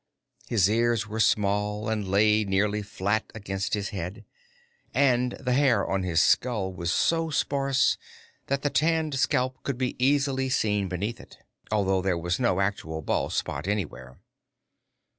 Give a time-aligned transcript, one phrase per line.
[0.47, 4.25] His ears were small and lay nearly flat against his head,
[4.95, 7.99] and the hair on his skull was so sparse
[8.47, 11.37] that the tanned scalp could be easily seen beneath it,
[11.71, 14.17] although there was no actual bald spot anywhere.